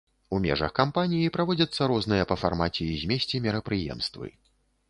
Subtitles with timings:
[0.35, 4.27] У межах кампаніі праводзяцца розныя па фармаце і змесце мерапрыемствы.